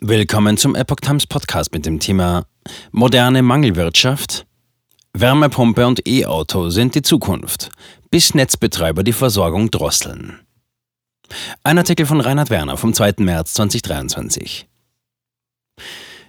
[0.00, 2.46] Willkommen zum Epoch Times Podcast mit dem Thema
[2.92, 4.46] Moderne Mangelwirtschaft.
[5.12, 7.70] Wärmepumpe und E-Auto sind die Zukunft,
[8.08, 10.38] bis Netzbetreiber die Versorgung drosseln.
[11.64, 13.14] Ein Artikel von Reinhard Werner vom 2.
[13.18, 14.68] März 2023.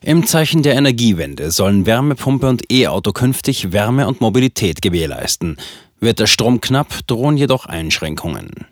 [0.00, 5.58] Im Zeichen der Energiewende sollen Wärmepumpe und E-Auto künftig Wärme und Mobilität gewährleisten.
[6.00, 8.66] Wird der Strom knapp, drohen jedoch Einschränkungen.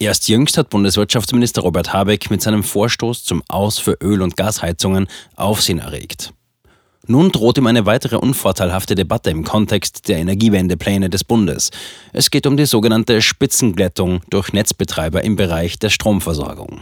[0.00, 5.06] Erst jüngst hat Bundeswirtschaftsminister Robert Habeck mit seinem Vorstoß zum Aus für Öl- und Gasheizungen
[5.36, 6.32] Aufsehen erregt.
[7.06, 11.70] Nun droht ihm eine weitere unvorteilhafte Debatte im Kontext der Energiewendepläne des Bundes.
[12.12, 16.80] Es geht um die sogenannte Spitzenglättung durch Netzbetreiber im Bereich der Stromversorgung.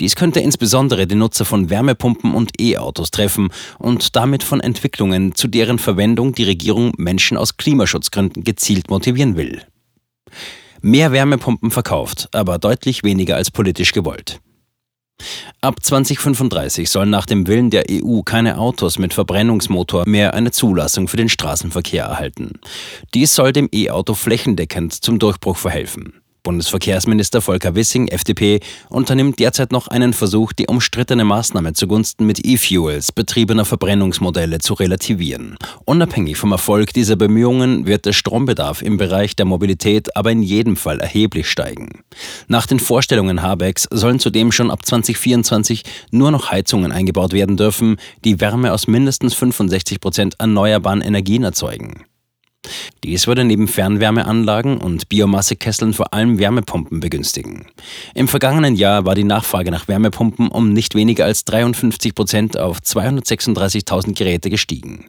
[0.00, 5.46] Dies könnte insbesondere die Nutzer von Wärmepumpen und E-Autos treffen und damit von Entwicklungen, zu
[5.46, 9.62] deren Verwendung die Regierung Menschen aus Klimaschutzgründen gezielt motivieren will
[10.82, 14.40] mehr Wärmepumpen verkauft, aber deutlich weniger als politisch gewollt.
[15.60, 21.08] Ab 2035 sollen nach dem Willen der EU keine Autos mit Verbrennungsmotor mehr eine Zulassung
[21.08, 22.60] für den Straßenverkehr erhalten.
[23.12, 26.14] Dies soll dem E-Auto flächendeckend zum Durchbruch verhelfen.
[26.42, 33.12] Bundesverkehrsminister Volker Wissing, FDP, unternimmt derzeit noch einen Versuch, die umstrittene Maßnahme zugunsten mit E-Fuels
[33.12, 35.56] betriebener Verbrennungsmodelle zu relativieren.
[35.84, 40.76] Unabhängig vom Erfolg dieser Bemühungen wird der Strombedarf im Bereich der Mobilität aber in jedem
[40.76, 42.02] Fall erheblich steigen.
[42.48, 47.96] Nach den Vorstellungen Habecks sollen zudem schon ab 2024 nur noch Heizungen eingebaut werden dürfen,
[48.24, 52.04] die Wärme aus mindestens 65 Prozent erneuerbaren Energien erzeugen.
[53.02, 57.66] Dies würde neben Fernwärmeanlagen und Biomassekesseln vor allem Wärmepumpen begünstigen.
[58.14, 62.78] Im vergangenen Jahr war die Nachfrage nach Wärmepumpen um nicht weniger als 53 Prozent auf
[62.78, 65.06] 236.000 Geräte gestiegen.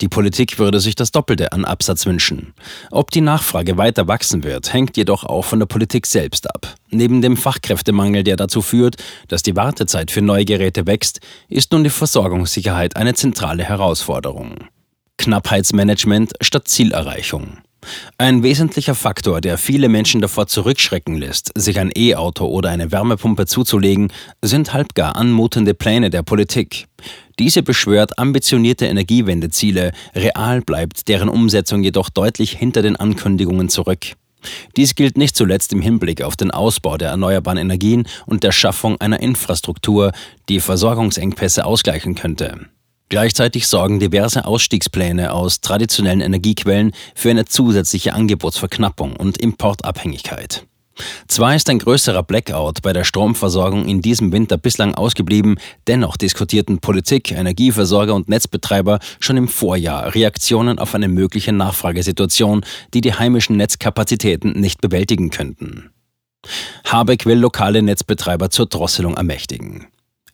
[0.00, 2.54] Die Politik würde sich das Doppelte an Absatz wünschen.
[2.90, 6.74] Ob die Nachfrage weiter wachsen wird, hängt jedoch auch von der Politik selbst ab.
[6.88, 8.96] Neben dem Fachkräftemangel, der dazu führt,
[9.28, 14.54] dass die Wartezeit für neue Geräte wächst, ist nun die Versorgungssicherheit eine zentrale Herausforderung.
[15.20, 17.58] Knappheitsmanagement statt Zielerreichung.
[18.16, 23.44] Ein wesentlicher Faktor, der viele Menschen davor zurückschrecken lässt, sich ein E-Auto oder eine Wärmepumpe
[23.44, 24.10] zuzulegen,
[24.40, 26.86] sind halbgar anmutende Pläne der Politik.
[27.38, 34.14] Diese beschwört ambitionierte Energiewendeziele, real bleibt deren Umsetzung jedoch deutlich hinter den Ankündigungen zurück.
[34.78, 38.98] Dies gilt nicht zuletzt im Hinblick auf den Ausbau der erneuerbaren Energien und der Schaffung
[38.98, 40.12] einer Infrastruktur,
[40.48, 42.70] die Versorgungsengpässe ausgleichen könnte.
[43.10, 50.64] Gleichzeitig sorgen diverse Ausstiegspläne aus traditionellen Energiequellen für eine zusätzliche Angebotsverknappung und Importabhängigkeit.
[51.26, 56.78] Zwar ist ein größerer Blackout bei der Stromversorgung in diesem Winter bislang ausgeblieben, dennoch diskutierten
[56.78, 63.56] Politik, Energieversorger und Netzbetreiber schon im Vorjahr Reaktionen auf eine mögliche Nachfragesituation, die die heimischen
[63.56, 65.90] Netzkapazitäten nicht bewältigen könnten.
[66.84, 69.88] Habeck will lokale Netzbetreiber zur Drosselung ermächtigen.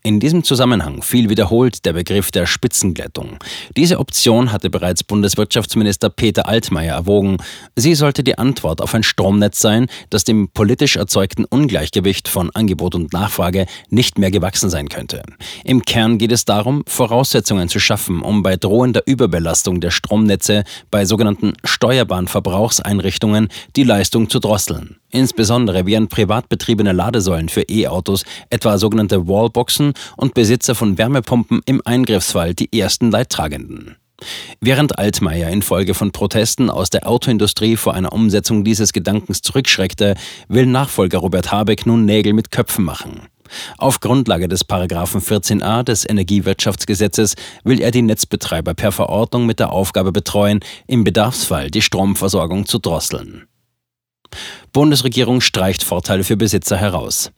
[0.07, 3.39] In diesem Zusammenhang fiel wiederholt der Begriff der Spitzenglättung.
[3.77, 7.39] Diese Option hatte bereits Bundeswirtschaftsminister Peter Altmaier erwogen.
[7.75, 12.95] Sie sollte die Antwort auf ein Stromnetz sein, das dem politisch erzeugten Ungleichgewicht von Angebot
[12.95, 15.25] und Nachfrage nicht mehr gewachsen sein könnte.
[15.65, 20.63] Im Kern geht es darum, Voraussetzungen zu schaffen, um bei drohender Überbelastung der Stromnetze
[20.93, 24.99] bei sogenannten steuerbaren Verbrauchseinrichtungen die Leistung zu drosseln.
[25.11, 31.81] Insbesondere wären privat betriebene Ladesäulen für E-Autos, etwa sogenannte Wallboxen und Besitzer von Wärmepumpen im
[31.85, 33.97] Eingriffsfall die ersten Leidtragenden.
[34.61, 40.15] Während Altmaier infolge von Protesten aus der Autoindustrie vor einer Umsetzung dieses Gedankens zurückschreckte,
[40.49, 43.23] will Nachfolger Robert Habeck nun Nägel mit Köpfen machen.
[43.79, 49.71] Auf Grundlage des Paragraphen 14a des Energiewirtschaftsgesetzes will er die Netzbetreiber per Verordnung mit der
[49.71, 53.47] Aufgabe betreuen, im Bedarfsfall die Stromversorgung zu drosseln.
[54.73, 57.31] Bundesregierung streicht Vorteile für Besitzer heraus.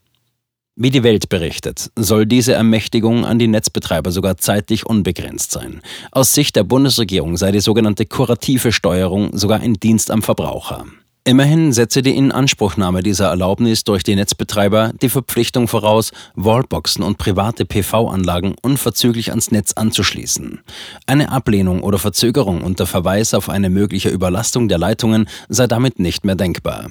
[0.81, 5.81] Wie die Welt berichtet, soll diese Ermächtigung an die Netzbetreiber sogar zeitlich unbegrenzt sein.
[6.11, 10.85] Aus Sicht der Bundesregierung sei die sogenannte kurative Steuerung sogar ein Dienst am Verbraucher.
[11.29, 17.65] Immerhin setze die Inanspruchnahme dieser Erlaubnis durch die Netzbetreiber die Verpflichtung voraus, Wallboxen und private
[17.65, 20.61] PV-Anlagen unverzüglich ans Netz anzuschließen.
[21.05, 26.25] Eine Ablehnung oder Verzögerung unter Verweis auf eine mögliche Überlastung der Leitungen sei damit nicht
[26.25, 26.89] mehr denkbar.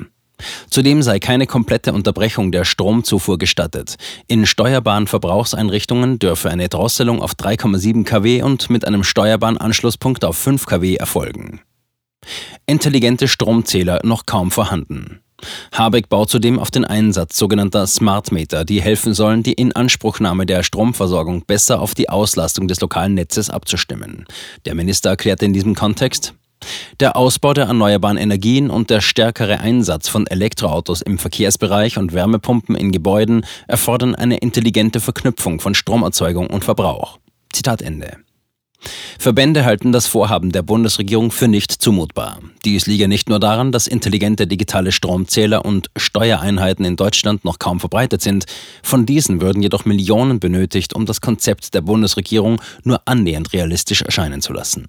[0.71, 3.97] Zudem sei keine komplette Unterbrechung der Stromzufuhr gestattet.
[4.29, 10.37] In steuerbaren Verbrauchseinrichtungen dürfe eine Drosselung auf 3,7 kW und mit einem steuerbaren Anschlusspunkt auf
[10.37, 11.61] 5 kW erfolgen.
[12.67, 15.21] Intelligente Stromzähler noch kaum vorhanden.
[15.73, 20.63] Habeck baut zudem auf den Einsatz sogenannter Smart Meter, die helfen sollen, die Inanspruchnahme der
[20.63, 24.25] Stromversorgung besser auf die Auslastung des lokalen Netzes abzustimmen.
[24.67, 26.35] Der Minister erklärte in diesem Kontext,
[26.99, 32.75] Der Ausbau der erneuerbaren Energien und der stärkere Einsatz von Elektroautos im Verkehrsbereich und Wärmepumpen
[32.75, 37.19] in Gebäuden erfordern eine intelligente Verknüpfung von Stromerzeugung und Verbrauch.
[37.53, 38.19] Zitat Ende.
[39.19, 42.39] Verbände halten das Vorhaben der Bundesregierung für nicht zumutbar.
[42.65, 47.81] Dies liege nicht nur daran, dass intelligente digitale Stromzähler und Steuereinheiten in Deutschland noch kaum
[47.81, 48.47] verbreitet sind,
[48.83, 54.41] von diesen würden jedoch Millionen benötigt, um das Konzept der Bundesregierung nur annähernd realistisch erscheinen
[54.41, 54.87] zu lassen.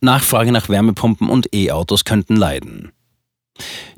[0.00, 2.92] Nachfrage nach Wärmepumpen und E-Autos könnten leiden.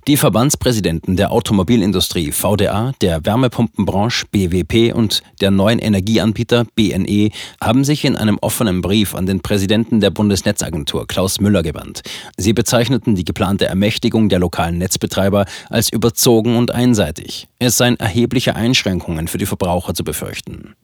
[0.09, 8.05] Die Verbandspräsidenten der Automobilindustrie VDA, der Wärmepumpenbranche BWP und der neuen Energieanbieter BNE haben sich
[8.05, 12.03] in einem offenen Brief an den Präsidenten der Bundesnetzagentur Klaus Müller gewandt.
[12.37, 17.47] Sie bezeichneten die geplante Ermächtigung der lokalen Netzbetreiber als überzogen und einseitig.
[17.61, 20.75] Es seien erhebliche Einschränkungen für die Verbraucher zu befürchten.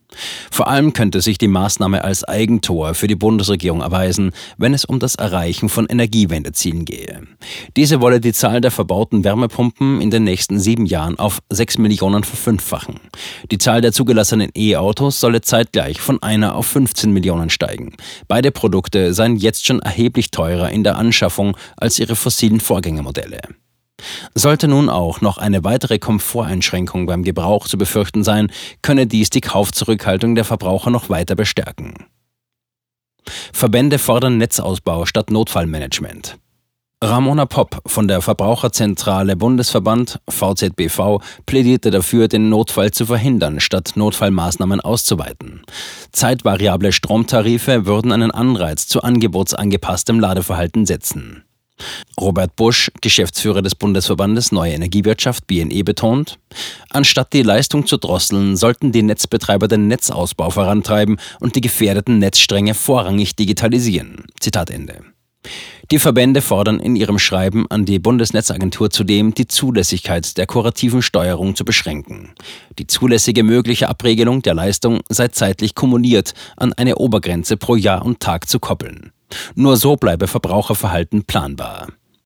[0.50, 4.98] Vor allem könnte sich die Maßnahme als Eigentor für die Bundesregierung erweisen, wenn es um
[4.98, 7.22] das Erreichen von Energiewendezielen gehe.
[7.76, 12.24] Diese wolle die Zahl der verbauten Wärmepumpen in den nächsten sieben Jahren auf sechs Millionen
[12.24, 13.00] verfünffachen.
[13.50, 17.94] Die Zahl der zugelassenen E-Autos solle zeitgleich von einer auf 15 Millionen steigen.
[18.26, 23.40] Beide Produkte seien jetzt schon erheblich teurer in der Anschaffung als ihre fossilen Vorgängermodelle.
[24.34, 28.52] Sollte nun auch noch eine weitere Komforteinschränkung beim Gebrauch zu befürchten sein,
[28.82, 31.94] könne dies die Kaufzurückhaltung der Verbraucher noch weiter bestärken.
[33.52, 36.38] Verbände fordern Netzausbau statt Notfallmanagement.
[37.02, 44.80] Ramona Popp von der Verbraucherzentrale Bundesverband VZBV plädierte dafür, den Notfall zu verhindern, statt Notfallmaßnahmen
[44.80, 45.62] auszuweiten.
[46.10, 51.44] Zeitvariable Stromtarife würden einen Anreiz zu angebotsangepasstem Ladeverhalten setzen.
[52.20, 56.38] Robert Busch, Geschäftsführer des Bundesverbandes Neue Energiewirtschaft BNE, betont,
[56.90, 62.74] anstatt die Leistung zu drosseln, sollten die Netzbetreiber den Netzausbau vorantreiben und die gefährdeten Netzstränge
[62.74, 64.24] vorrangig digitalisieren.
[64.40, 65.02] Zitat Ende.
[65.90, 71.56] Die Verbände fordern in ihrem Schreiben an die Bundesnetzagentur zudem, die Zulässigkeit der kurativen Steuerung
[71.56, 72.34] zu beschränken.
[72.78, 78.20] Die zulässige mögliche Abregelung der Leistung sei zeitlich kumuliert an eine Obergrenze pro Jahr und
[78.20, 79.12] Tag zu koppeln.
[79.54, 81.88] Nur so bleibe Verbraucherverhalten planbar.